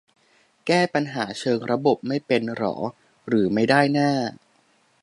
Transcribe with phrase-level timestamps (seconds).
[0.65, 2.75] แก้ปัญหาเชิงระบบไม่เป็นเหรอ
[3.27, 4.11] หรือไม่ได้หน้า